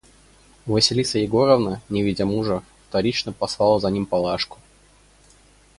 [0.65, 4.57] Василиса Егоровна, не видя мужа, вторично послала за ним Палашку.